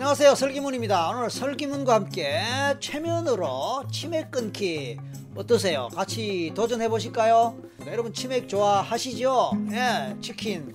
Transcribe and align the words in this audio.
안녕하세요. 0.00 0.36
설기문입니다. 0.36 1.08
오늘 1.08 1.28
설기문과 1.28 1.94
함께 1.94 2.40
최면으로 2.78 3.82
치맥 3.90 4.30
끊기 4.30 4.96
어떠세요? 5.34 5.88
같이 5.92 6.52
도전해 6.54 6.88
보실까요? 6.88 7.56
여러분 7.84 8.12
치맥 8.12 8.48
좋아하시죠? 8.48 9.50
예 9.72 10.14
치킨 10.20 10.72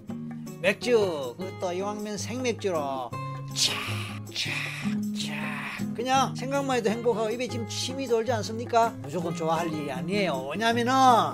맥주 0.61 1.35
그것도 1.39 1.71
이왕면 1.71 2.17
생맥주로 2.17 3.09
촥촥촥. 3.53 5.95
그냥 5.95 6.35
생각만 6.35 6.79
해도 6.79 6.89
행복하고 6.89 7.29
입에 7.29 7.47
지금 7.47 7.65
침이 7.69 8.07
돌지 8.07 8.29
않습니까? 8.33 8.89
무조건 9.03 9.33
좋아할 9.33 9.73
일이 9.73 9.89
아니에요. 9.89 10.49
왜냐면은 10.51 10.91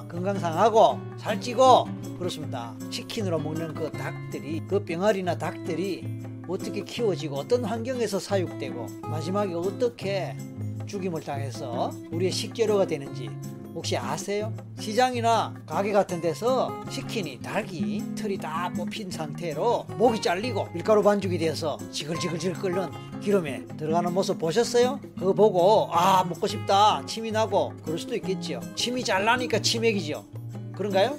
건강 0.08 0.38
상하고 0.38 1.00
살찌고 1.18 1.88
그렇습니다. 2.20 2.76
치킨으로 2.92 3.40
먹는 3.40 3.74
그 3.74 3.90
닭들이 3.90 4.62
그 4.68 4.86
병아리나 4.86 5.40
닭들이 5.40 6.29
어떻게 6.50 6.84
키워지고 6.84 7.36
어떤 7.38 7.64
환경에서 7.64 8.20
사육되고 8.20 8.88
마지막에 9.04 9.54
어떻게 9.54 10.36
죽임을 10.86 11.22
당해서 11.22 11.92
우리의 12.12 12.32
식재료가 12.32 12.88
되는지 12.88 13.30
혹시 13.76 13.96
아세요? 13.96 14.52
시장이나 14.80 15.54
가게 15.66 15.92
같은 15.92 16.20
데서 16.20 16.84
치킨이 16.90 17.40
닭이 17.40 18.16
털이 18.16 18.38
다 18.40 18.72
뽑힌 18.76 19.12
상태로 19.12 19.86
목이 19.98 20.22
잘리고 20.22 20.68
밀가루 20.74 21.04
반죽이 21.04 21.38
돼서 21.38 21.78
지글지글지글 21.92 22.56
끓는 22.56 22.90
기름에 23.22 23.66
들어가는 23.78 24.12
모습 24.12 24.40
보셨어요? 24.40 25.00
그거 25.18 25.34
보고 25.34 25.88
아 25.92 26.24
먹고 26.24 26.48
싶다 26.48 27.06
침이 27.06 27.32
나고 27.32 27.74
그럴 27.84 28.00
수도 28.00 28.16
있겠지요 28.16 28.60
침이 28.76 29.04
잘 29.04 29.24
나니까 29.24 29.60
치맥이죠 29.60 30.26
그런가요? 30.76 31.18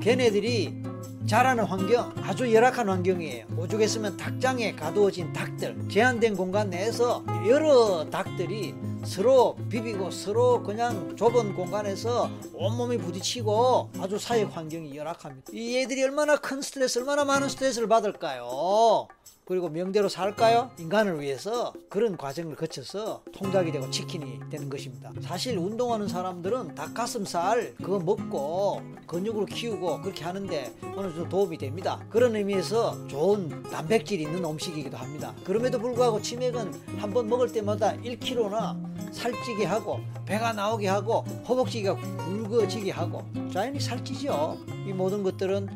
걔네들이 0.00 0.83
자라는 1.26 1.64
환경 1.64 2.12
아주 2.22 2.52
열악한 2.52 2.86
환경이에요. 2.88 3.46
오죽했으면 3.56 4.18
닭장에 4.18 4.74
가두어진 4.74 5.32
닭들 5.32 5.88
제한된 5.88 6.36
공간 6.36 6.68
내에서 6.68 7.24
여러 7.48 8.04
닭들이 8.10 8.74
서로 9.04 9.56
비비고 9.70 10.10
서로 10.10 10.62
그냥 10.62 11.16
좁은 11.16 11.54
공간에서 11.54 12.30
온몸이 12.52 12.98
부딪히고 12.98 13.90
아주 14.00 14.18
사회 14.18 14.42
환경이 14.42 14.94
열악합니다. 14.94 15.52
이 15.54 15.78
애들이 15.78 16.02
얼마나 16.02 16.36
큰 16.36 16.60
스트레스 16.60 16.98
얼마나 16.98 17.24
많은 17.24 17.48
스트레스를 17.48 17.88
받을까요 17.88 19.08
그리고 19.46 19.68
명대로 19.68 20.08
살까요? 20.08 20.70
인간을 20.78 21.20
위해서 21.20 21.72
그런 21.90 22.16
과정을 22.16 22.56
거쳐서 22.56 23.22
통닭이 23.32 23.72
되고 23.72 23.90
치킨이 23.90 24.40
되는 24.50 24.70
것입니다. 24.70 25.12
사실 25.20 25.58
운동하는 25.58 26.08
사람들은 26.08 26.74
닭가슴살 26.74 27.74
그거 27.76 27.98
먹고 27.98 28.80
근육으로 29.06 29.44
키우고 29.46 30.00
그렇게 30.00 30.24
하는데 30.24 30.74
어느 30.96 31.08
정도 31.12 31.28
도움이 31.28 31.58
됩니다. 31.58 32.00
그런 32.08 32.34
의미에서 32.36 33.06
좋은 33.08 33.62
단백질이 33.64 34.22
있는 34.22 34.42
음식이기도 34.44 34.96
합니다. 34.96 35.34
그럼에도 35.44 35.78
불구하고 35.78 36.20
치맥은 36.22 36.98
한 36.98 37.14
번 37.14 37.28
먹을 37.28 37.52
때마다 37.52 37.92
1kg나 37.98 38.93
살찌게 39.14 39.64
하고 39.64 40.00
배가 40.26 40.52
나오게 40.52 40.88
하고 40.88 41.20
허벅지가 41.48 41.94
굵어지게 41.96 42.90
하고 42.90 43.22
자연히 43.52 43.80
살찌죠. 43.80 44.58
이 44.86 44.92
모든 44.92 45.22
것들은 45.22 45.68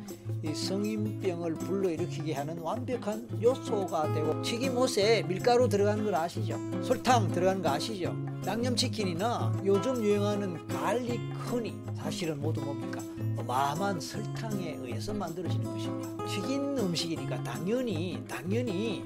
이 0.45 0.55
성인병을 0.55 1.55
불러일으키게 1.55 2.35
하는 2.35 2.59
완벽한 2.59 3.29
요소가 3.43 4.13
되고 4.13 4.43
튀김옷에 4.43 5.23
밀가루 5.23 5.69
들어가는 5.69 6.05
걸 6.05 6.15
아시죠? 6.15 6.59
설탕 6.83 7.29
들어가는 7.31 7.63
거 7.63 7.71
아시죠? 7.71 8.15
양념치킨이나 8.47 9.63
요즘 9.65 10.03
유행하는 10.03 10.67
garlic 10.69 11.21
honey 11.51 11.75
사실은 11.97 12.41
모두 12.41 12.61
뭡니까? 12.61 13.01
어마어마한 13.37 14.01
설탕에 14.01 14.79
의해서 14.81 15.15
만들어지는 15.15 15.65
것입니다. 15.65 16.27
튀긴 16.27 16.79
음식이니까 16.79 17.43
당연히 17.43 18.23
당연히 18.29 19.05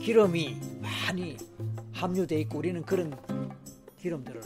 기름이 0.00 0.56
많이 0.80 1.36
함유되어 1.92 2.38
있고 2.40 2.58
우리는 2.58 2.82
그런 2.82 3.14
기름들을 4.02 4.42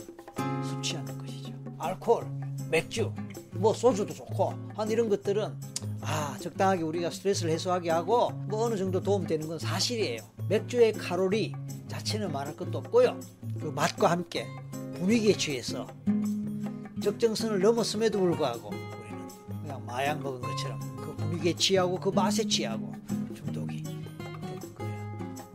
섭취하는 0.69 1.17
것이죠. 1.17 1.51
알코올, 1.79 2.27
맥주, 2.69 3.11
뭐 3.53 3.73
소주도 3.73 4.13
좋고 4.13 4.53
한 4.75 4.91
이런 4.91 5.09
것들은 5.09 5.55
아 6.01 6.37
적당하게 6.39 6.83
우리가 6.83 7.09
스트레스를 7.09 7.51
해소하게 7.51 7.89
하고 7.89 8.29
뭐 8.47 8.65
어느 8.65 8.77
정도 8.77 9.01
도움되는 9.01 9.47
건 9.47 9.57
사실이에요. 9.57 10.21
맥주의 10.47 10.93
칼로리 10.93 11.53
자체는 11.87 12.31
말할 12.31 12.55
것도 12.55 12.77
없고요. 12.77 13.19
그 13.59 13.65
맛과 13.65 14.11
함께 14.11 14.45
분위기에 14.99 15.33
취해서 15.33 15.87
적정선을 17.01 17.59
넘었음에도 17.59 18.19
불구하고 18.19 18.69
우리는 18.69 19.27
그냥 19.61 19.83
마약 19.87 20.21
먹은 20.21 20.39
것처럼 20.39 20.79
그 20.97 21.15
분위기에 21.15 21.53
취하고 21.53 21.99
그 21.99 22.09
맛에 22.09 22.47
취하고. 22.47 22.96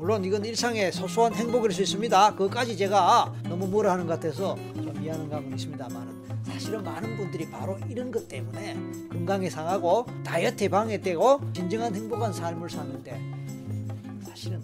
물론 0.03 0.25
이건 0.25 0.45
일상의 0.45 0.91
소소한 0.91 1.33
행복일 1.33 1.71
수 1.71 1.81
있습니다. 1.81 2.33
그것까지 2.35 2.77
제가 2.77 3.33
너무 3.45 3.69
뭐라 3.69 3.93
하는 3.93 4.05
것 4.05 4.15
같아서 4.15 4.57
좀 4.75 4.93
미안한 5.01 5.31
감은 5.31 5.55
있습니다만은 5.55 6.43
사실은 6.43 6.83
많은 6.83 7.17
분들이 7.17 7.49
바로 7.49 7.79
이런 7.89 8.11
것 8.11 8.27
때문에 8.27 8.77
건강이 9.13 9.49
상하고 9.49 10.05
다이어트에 10.25 10.69
방해되고 10.69 11.53
진정한 11.53 11.95
행복한 11.95 12.33
삶을 12.33 12.69
사는데 12.69 13.17
사실은 14.25 14.61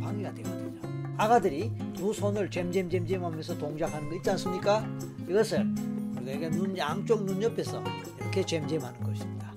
방해가 0.00 0.34
되거든요. 0.34 0.80
아가들이 1.16 1.72
두 1.96 2.12
손을 2.12 2.48
잼잼잼잼 2.48 3.24
하면서 3.24 3.58
동작하는 3.58 4.08
거 4.08 4.14
있지 4.14 4.30
않습니까? 4.30 4.86
이것을 5.28 5.66
우리가 6.22 6.48
눈 6.50 6.78
양쪽 6.78 7.24
눈 7.24 7.42
옆에서 7.42 7.82
이렇게 8.20 8.46
잼잼하는 8.46 9.00
것입니다. 9.00 9.52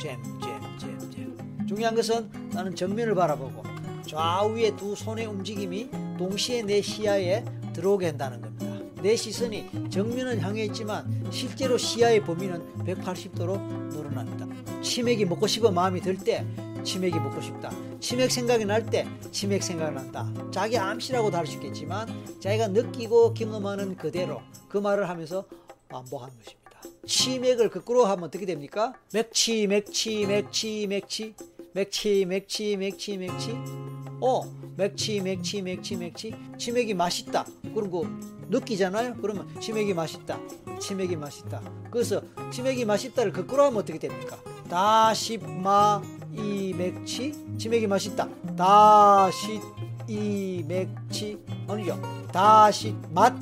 잼잼잼잼. 0.00 1.66
중요한 1.66 1.96
것은 1.96 2.30
나는 2.52 2.76
정면을 2.76 3.16
바라보고 3.16 3.71
좌우의 4.12 4.76
두 4.76 4.94
손의 4.94 5.24
움직임이 5.24 5.88
동시에 6.18 6.60
내 6.62 6.82
시야에 6.82 7.42
들어오게 7.72 8.08
한다는 8.08 8.42
겁니다. 8.42 9.02
내 9.02 9.16
시선이 9.16 9.88
정면은 9.88 10.38
향해 10.38 10.64
있지만 10.64 11.26
실제로 11.30 11.78
시야의 11.78 12.22
범위는 12.22 12.84
180도로 12.84 13.58
늘어납니다. 13.88 14.46
치맥이 14.82 15.24
먹고 15.24 15.46
싶어 15.46 15.70
마음이 15.70 16.02
들 16.02 16.18
때 16.18 16.44
치맥이 16.84 17.18
먹고 17.18 17.40
싶다. 17.40 17.70
치맥 18.00 18.30
생각이 18.30 18.66
날 18.66 18.84
때 18.84 19.06
치맥 19.30 19.62
생각이 19.62 19.94
난다. 19.94 20.30
자기 20.50 20.76
암시라고 20.76 21.30
다를 21.30 21.46
수 21.46 21.54
있겠지만 21.54 22.06
자기가 22.38 22.68
느끼고 22.68 23.32
경험하는 23.32 23.96
그대로 23.96 24.42
그 24.68 24.76
말을 24.76 25.08
하면서 25.08 25.46
반복하는 25.88 26.34
것입니다. 26.36 26.82
치맥을 27.06 27.70
거꾸로 27.70 28.04
하면 28.04 28.24
어떻게 28.24 28.44
됩니까? 28.44 28.92
맥치 29.14 29.66
맥치 29.66 30.26
맥치 30.26 30.86
맥치 30.86 31.34
맥치 31.72 32.26
맥치 32.26 32.76
맥치 32.76 33.16
맥치 33.16 33.91
어 34.24 34.42
맥치 34.76 35.20
맥치 35.20 35.60
맥치 35.62 35.96
맥치. 35.96 36.34
치맥이 36.56 36.94
맛있다. 36.94 37.44
그리고 37.74 38.06
느끼잖아요. 38.48 39.16
그러면 39.20 39.48
치맥이 39.60 39.94
맛있다. 39.94 40.38
치맥이 40.80 41.16
맛있다. 41.16 41.60
그래서 41.90 42.22
치맥이 42.52 42.84
맛있다를 42.84 43.32
거꾸로 43.32 43.64
하면 43.64 43.78
어떻게 43.82 43.98
됩니까? 43.98 44.36
다시 44.70 45.38
마 45.38 46.00
이 46.34 46.72
맥치 46.72 47.34
치맥이 47.58 47.86
맛있다. 47.88 48.26
다시 48.56 49.60
이 50.08 50.64
맥치 50.66 51.38
아니죠? 51.68 52.00
다시 52.32 52.94
맛 53.10 53.34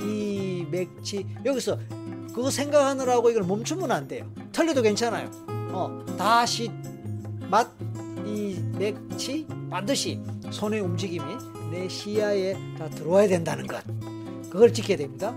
이 0.00 0.64
맥치. 0.70 1.26
여기서 1.44 1.78
그거 2.34 2.50
생각하느라고 2.50 3.28
이걸 3.30 3.42
멈추면 3.42 3.90
안 3.90 4.06
돼요. 4.06 4.24
틀려도 4.52 4.82
괜찮아요. 4.82 5.30
어 5.72 6.04
다시 6.16 6.70
맛 7.50 7.68
이 8.26 8.60
맥치 8.76 9.46
반드시 9.70 10.20
손의 10.50 10.80
움직임이 10.80 11.24
내 11.70 11.88
시야에 11.88 12.54
다 12.76 12.88
들어와야 12.90 13.28
된다는 13.28 13.66
것. 13.66 13.82
그걸 14.50 14.72
지켜야 14.72 14.96
됩니다. 14.96 15.34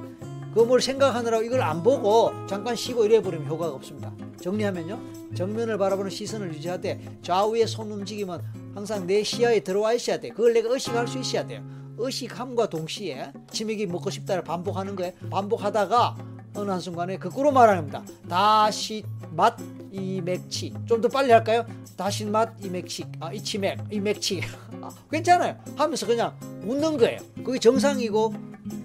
그뭘 0.54 0.82
생각하느라고 0.82 1.44
이걸 1.44 1.62
안 1.62 1.84
보고 1.84 2.32
잠깐 2.48 2.76
쉬고 2.76 3.06
이래 3.06 3.22
버리면 3.22 3.48
효과가 3.48 3.74
없습니다. 3.76 4.12
정리하면요. 4.42 5.00
정면을 5.36 5.78
바라보는 5.78 6.10
시선을 6.10 6.54
유지하되 6.56 7.20
좌우의 7.22 7.68
손 7.68 7.92
움직임은 7.92 8.40
항상 8.74 9.06
내 9.06 9.24
시야에 9.24 9.60
들어와 9.60 9.94
있어야 9.94 10.20
돼 10.20 10.30
그걸 10.30 10.54
내가 10.54 10.74
의식할 10.74 11.08
수 11.08 11.20
있어야 11.20 11.46
돼요. 11.46 11.62
의식함과 11.98 12.70
동시에 12.70 13.32
치맥이 13.52 13.86
먹고 13.88 14.10
싶다를 14.10 14.44
반복하는 14.44 14.96
거에 14.96 15.14
반복하다가 15.30 16.18
어느 16.56 16.72
한순간에 16.72 17.18
거꾸로 17.18 17.52
말하는 17.52 17.90
겁니다. 17.90 18.04
다시 18.28 19.04
맛 19.40 19.56
이 19.92 20.22
맥치. 20.22 20.74
좀 20.86 21.02
더 21.02 21.08
빨리 21.08 21.32
할까요? 21.32 21.66
다시 21.98 22.26
맛이 22.26 22.70
맥치. 22.70 23.06
아 23.20 23.32
이 23.34 23.42
치맥 23.42 23.80
이 23.92 24.00
맥치. 24.00 24.42
아, 24.82 24.90
괜찮아요. 25.10 25.56
하면서 25.76 26.06
그냥 26.06 26.36
웃는 26.64 26.98
거예요. 26.98 27.20
그게 27.44 27.58
정상이고 27.58 28.34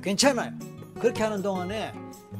괜찮아요. 0.02 0.52
그렇게 1.00 1.22
하는 1.22 1.42
동안에 1.42 1.92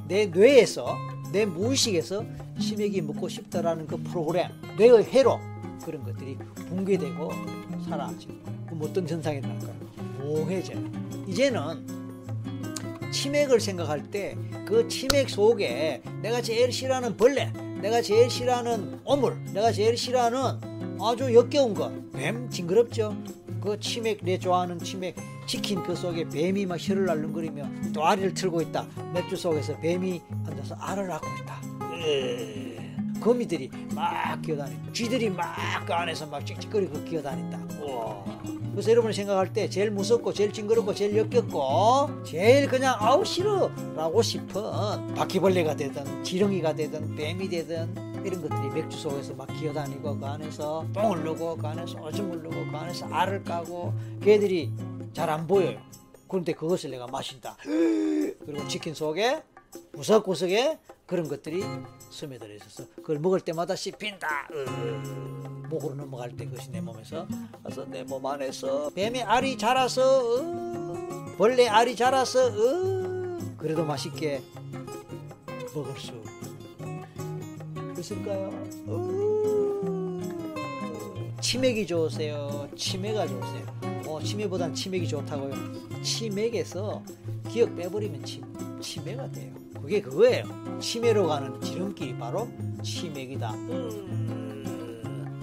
내 0.09 0.27
뇌에서 0.27 0.97
내 1.33 1.45
무의식에서 1.45 2.25
치맥이 2.61 3.03
먹고 3.03 3.29
싶다라는 3.29 3.87
그 3.87 3.97
프로그램 3.97 4.49
뇌의 4.79 5.05
회로 5.13 5.41
그런 5.85 6.05
것들이 6.05 6.39
붕괴되고 6.69 7.29
거예요 7.91 8.29
그럼 8.67 8.81
어떤 8.83 9.09
현상이 9.09 9.41
날까요? 9.41 9.75
모해져 10.21 10.75
이제는 11.27 11.85
치맥을 13.11 13.61
생각할 13.61 14.11
때 14.11 14.37
그 14.65 14.89
치맥 14.89 15.29
속에 15.29 16.03
내가 16.23 16.41
제일 16.41 16.73
싫어하는 16.73 17.17
벌레 17.17 17.53
내가 17.85 18.01
제일 18.01 18.31
싫어하는 18.31 19.01
오물 19.05 19.37
내가 19.53 19.71
제일 19.71 19.95
싫어하는 19.95 20.41
아주 21.03 21.35
역겨운 21.35 21.75
것뱀 21.75 22.49
징그럽죠? 22.49 23.15
그 23.61 23.79
치맥 23.79 24.21
내 24.23 24.39
좋아하는 24.39 24.79
치맥 24.79 25.15
치킨 25.47 25.83
그 25.83 25.95
속에 25.95 26.27
뱀이 26.31 26.65
막 26.65 26.79
혀를 26.81 27.05
날름거리며 27.05 27.93
또 27.93 28.07
아리를 28.07 28.33
틀고 28.33 28.63
있다. 28.63 28.87
맥주 29.13 29.37
속에서 29.37 29.77
뱀이 29.81 30.23
앉아서 30.47 30.77
알을 30.77 31.09
낳고 31.09 31.27
있다. 31.43 31.61
으, 31.93 33.21
거미들이 33.21 33.71
막 33.95 34.41
기어다니 34.41 34.77
쥐들이 34.95 35.29
막 35.29 35.85
그 35.85 35.93
안에서 35.93 36.25
막 36.25 36.47
찍찍거리고 36.47 37.05
기어다닌다. 37.05 37.59
그래서 38.75 38.91
여러분이 38.91 39.15
생각할 39.15 39.53
때 39.53 39.71
제일 39.71 39.93
무섭고 39.93 40.32
제일 40.32 40.53
징그럽고 40.53 40.93
제일 40.94 41.17
역겹고 41.17 42.25
제일 42.25 42.69
그냥 42.69 42.97
아우 42.99 43.25
싫어 43.25 43.71
라고 43.94 44.21
싶은 44.21 45.15
바퀴벌레가 45.15 45.76
되든 45.76 46.25
지렁이가 46.25 46.75
되든 46.75 47.15
뱀이 47.15 47.49
되든 47.49 48.23
이런 48.25 48.43
것들이 48.43 48.69
맥주 48.75 48.99
속에서 48.99 49.32
막 49.35 49.47
기어다니고 49.47 50.19
그 50.19 50.26
안에서 50.26 50.85
똥을 50.93 51.23
누고 51.23 51.56
그 51.56 51.67
안에서 51.69 52.00
오줌을 52.00 52.43
누고 52.43 52.71
그 52.71 52.76
안에서 52.76 53.06
알을 53.06 53.44
까고 53.44 53.93
걔들이 54.23 54.73
잘 55.12 55.31
안 55.31 55.47
보여요. 55.47 55.79
그런데 56.27 56.53
그것을 56.53 56.91
내가 56.91 57.06
마신다. 57.06 57.56
그리고 57.62 58.67
치킨 58.67 58.93
속에 58.93 59.41
구석구석에 59.94 60.79
그런 61.06 61.29
것들이 61.29 61.62
스며들어 62.11 62.53
있어서 62.55 62.88
그걸 62.97 63.20
먹을 63.20 63.38
때마다 63.41 63.77
씹힌다. 63.77 64.49
으, 64.53 65.34
목으로 65.69 65.95
넘어갈 65.95 66.31
때 66.37 66.47
그것이 66.47 66.71
내 66.71 66.81
몸에서 66.81 67.27
가서 67.63 67.85
내 67.87 68.05
몸 68.05 68.25
안에서 68.27 68.91
뱀의 68.91 69.23
알이 69.23 69.57
자라서 69.59 70.03
으, 70.41 71.37
벌레 71.37 71.69
알이 71.69 71.97
자라서 71.97 72.49
으, 72.49 73.39
그래도 73.57 73.85
맛있게 73.85 74.43
먹을 75.75 75.93
수 75.99 76.13
있을까요? 77.99 78.51
으, 78.89 80.21
치맥이 81.41 81.87
좋으세요? 81.87 82.69
치매가 82.77 83.27
좋으세요? 83.27 83.67
어, 84.07 84.21
치매보단 84.23 84.75
치맥이 84.75 85.09
좋다고요? 85.09 86.03
치맥에서 86.03 87.03
기억 87.49 87.75
빼버리면 87.77 88.25
치, 88.25 88.43
치매가 88.81 89.31
돼요. 89.33 89.53
그게 89.81 90.01
그거예요. 90.01 90.45
치매로 90.81 91.27
가는 91.27 91.61
지름길이 91.61 92.17
바로 92.17 92.49
치맥이다. 92.83 93.53
음. 93.53 94.44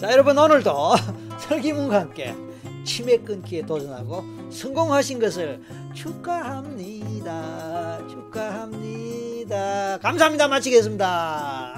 자, 0.02 0.12
여러분 0.12 0.36
오늘도 0.36 0.96
설기문과 1.48 2.00
함께 2.00 2.34
치맥 2.84 3.24
끊기에 3.24 3.62
도전하고 3.64 4.24
성공하신 4.50 5.20
것을 5.20 5.62
축하합니다. 5.94 7.28
축하합니다. 8.10 10.00
감사합니다. 10.00 10.48
마치겠습니다. 10.48 11.71